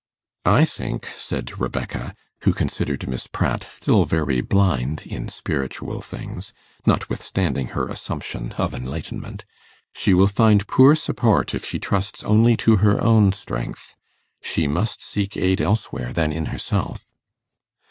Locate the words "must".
14.67-15.03